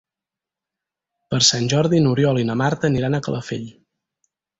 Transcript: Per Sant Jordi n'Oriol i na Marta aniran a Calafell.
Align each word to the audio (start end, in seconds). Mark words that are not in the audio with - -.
Per 1.35 1.39
Sant 1.47 1.67
Jordi 1.73 1.99
n'Oriol 2.05 2.39
i 2.45 2.45
na 2.51 2.55
Marta 2.63 2.89
aniran 2.89 3.19
a 3.19 3.21
Calafell. 3.29 3.69